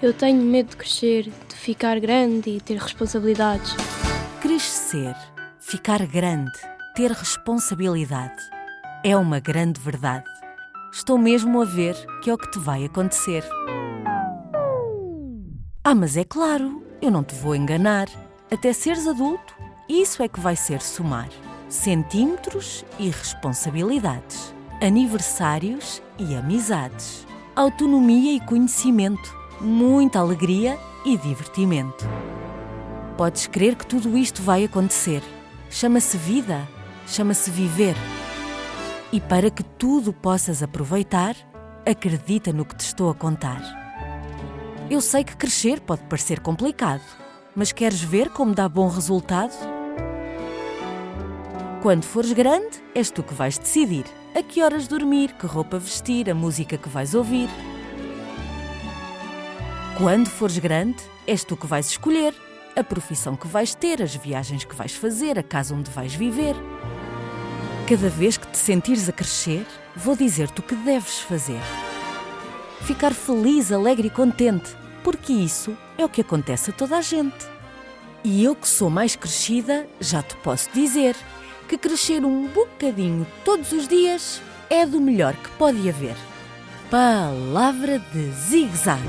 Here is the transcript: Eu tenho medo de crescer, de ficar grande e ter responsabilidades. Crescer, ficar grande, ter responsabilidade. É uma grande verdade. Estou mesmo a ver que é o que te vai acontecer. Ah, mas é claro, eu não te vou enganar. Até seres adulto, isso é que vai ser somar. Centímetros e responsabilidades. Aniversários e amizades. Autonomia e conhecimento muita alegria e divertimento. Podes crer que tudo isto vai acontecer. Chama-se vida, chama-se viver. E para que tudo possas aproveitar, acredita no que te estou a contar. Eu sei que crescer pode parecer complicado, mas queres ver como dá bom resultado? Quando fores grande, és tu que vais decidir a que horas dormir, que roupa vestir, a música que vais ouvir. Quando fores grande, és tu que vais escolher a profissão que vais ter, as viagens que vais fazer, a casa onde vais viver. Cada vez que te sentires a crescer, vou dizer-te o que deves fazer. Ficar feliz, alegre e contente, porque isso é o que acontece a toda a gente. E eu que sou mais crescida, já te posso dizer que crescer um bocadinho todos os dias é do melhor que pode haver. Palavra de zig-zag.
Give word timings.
Eu 0.00 0.14
tenho 0.14 0.42
medo 0.42 0.70
de 0.70 0.76
crescer, 0.76 1.24
de 1.24 1.54
ficar 1.54 2.00
grande 2.00 2.48
e 2.48 2.60
ter 2.62 2.78
responsabilidades. 2.78 3.74
Crescer, 4.40 5.14
ficar 5.60 6.06
grande, 6.06 6.58
ter 6.94 7.10
responsabilidade. 7.10 8.42
É 9.04 9.14
uma 9.14 9.40
grande 9.40 9.78
verdade. 9.78 10.24
Estou 10.90 11.18
mesmo 11.18 11.60
a 11.60 11.66
ver 11.66 11.94
que 12.22 12.30
é 12.30 12.32
o 12.32 12.38
que 12.38 12.50
te 12.50 12.58
vai 12.58 12.86
acontecer. 12.86 13.44
Ah, 15.84 15.94
mas 15.94 16.16
é 16.16 16.24
claro, 16.24 16.82
eu 17.02 17.10
não 17.10 17.22
te 17.22 17.34
vou 17.34 17.54
enganar. 17.54 18.06
Até 18.50 18.72
seres 18.72 19.06
adulto, 19.06 19.54
isso 19.86 20.22
é 20.22 20.28
que 20.28 20.40
vai 20.40 20.56
ser 20.56 20.80
somar. 20.80 21.28
Centímetros 21.68 22.84
e 22.98 23.10
responsabilidades. 23.10 24.54
Aniversários 24.80 26.02
e 26.18 26.34
amizades. 26.34 27.26
Autonomia 27.54 28.34
e 28.34 28.40
conhecimento 28.40 29.36
muita 29.60 30.18
alegria 30.18 30.78
e 31.04 31.16
divertimento. 31.16 32.04
Podes 33.16 33.46
crer 33.46 33.74
que 33.74 33.86
tudo 33.86 34.16
isto 34.16 34.42
vai 34.42 34.64
acontecer. 34.64 35.22
Chama-se 35.70 36.16
vida, 36.16 36.68
chama-se 37.06 37.50
viver. 37.50 37.96
E 39.12 39.20
para 39.20 39.50
que 39.50 39.62
tudo 39.62 40.12
possas 40.12 40.62
aproveitar, 40.62 41.34
acredita 41.88 42.52
no 42.52 42.64
que 42.64 42.76
te 42.76 42.80
estou 42.80 43.10
a 43.10 43.14
contar. 43.14 43.62
Eu 44.90 45.00
sei 45.00 45.24
que 45.24 45.36
crescer 45.36 45.80
pode 45.80 46.02
parecer 46.02 46.40
complicado, 46.40 47.02
mas 47.54 47.72
queres 47.72 48.00
ver 48.00 48.30
como 48.30 48.54
dá 48.54 48.68
bom 48.68 48.88
resultado? 48.88 49.75
Quando 51.86 52.02
fores 52.02 52.32
grande, 52.32 52.82
és 52.96 53.12
tu 53.12 53.22
que 53.22 53.32
vais 53.32 53.56
decidir 53.58 54.04
a 54.34 54.42
que 54.42 54.60
horas 54.60 54.88
dormir, 54.88 55.32
que 55.34 55.46
roupa 55.46 55.78
vestir, 55.78 56.28
a 56.28 56.34
música 56.34 56.76
que 56.76 56.88
vais 56.88 57.14
ouvir. 57.14 57.48
Quando 59.96 60.26
fores 60.26 60.58
grande, 60.58 61.00
és 61.28 61.44
tu 61.44 61.56
que 61.56 61.64
vais 61.64 61.88
escolher 61.88 62.34
a 62.74 62.82
profissão 62.82 63.36
que 63.36 63.46
vais 63.46 63.72
ter, 63.72 64.02
as 64.02 64.16
viagens 64.16 64.64
que 64.64 64.74
vais 64.74 64.96
fazer, 64.96 65.38
a 65.38 65.44
casa 65.44 65.76
onde 65.76 65.88
vais 65.92 66.12
viver. 66.12 66.56
Cada 67.88 68.08
vez 68.08 68.36
que 68.36 68.48
te 68.48 68.58
sentires 68.58 69.08
a 69.08 69.12
crescer, 69.12 69.64
vou 69.94 70.16
dizer-te 70.16 70.58
o 70.58 70.64
que 70.64 70.74
deves 70.74 71.20
fazer. 71.20 71.62
Ficar 72.80 73.14
feliz, 73.14 73.70
alegre 73.70 74.08
e 74.08 74.10
contente, 74.10 74.76
porque 75.04 75.32
isso 75.32 75.78
é 75.96 76.04
o 76.04 76.08
que 76.08 76.22
acontece 76.22 76.70
a 76.70 76.72
toda 76.72 76.98
a 76.98 77.00
gente. 77.00 77.46
E 78.24 78.42
eu 78.42 78.56
que 78.56 78.66
sou 78.66 78.90
mais 78.90 79.14
crescida, 79.14 79.86
já 80.00 80.20
te 80.20 80.34
posso 80.38 80.68
dizer 80.72 81.14
que 81.66 81.76
crescer 81.76 82.24
um 82.24 82.46
bocadinho 82.46 83.26
todos 83.44 83.72
os 83.72 83.88
dias 83.88 84.40
é 84.70 84.86
do 84.86 85.00
melhor 85.00 85.34
que 85.34 85.50
pode 85.52 85.88
haver. 85.88 86.16
Palavra 86.90 87.98
de 87.98 88.30
zig-zag. 88.30 89.02